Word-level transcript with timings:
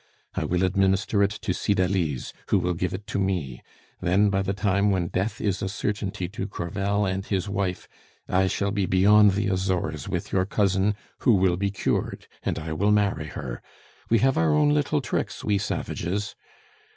I 0.33 0.45
will 0.45 0.63
administer 0.63 1.21
it 1.21 1.29
to 1.29 1.53
Cydalise, 1.53 2.33
who 2.47 2.57
will 2.57 2.73
give 2.73 2.91
it 2.91 3.05
to 3.05 3.19
me; 3.19 3.61
then 4.01 4.31
by 4.31 4.41
the 4.41 4.51
time 4.51 4.89
when 4.89 5.09
death 5.09 5.39
is 5.39 5.61
a 5.61 5.69
certainty 5.69 6.27
to 6.29 6.47
Crevel 6.47 7.05
and 7.05 7.23
his 7.23 7.47
wife, 7.47 7.87
I 8.27 8.47
shall 8.47 8.71
be 8.71 8.87
beyond 8.87 9.33
the 9.33 9.45
Azores 9.49 10.09
with 10.09 10.31
your 10.31 10.47
cousin, 10.47 10.95
who 11.19 11.35
will 11.35 11.55
be 11.55 11.69
cured, 11.69 12.25
and 12.41 12.57
I 12.57 12.73
will 12.73 12.89
marry 12.91 13.27
her. 13.27 13.61
We 14.09 14.17
have 14.25 14.39
our 14.39 14.55
own 14.55 14.69
little 14.73 15.01
tricks, 15.01 15.43
we 15.43 15.59
savages! 15.59 16.35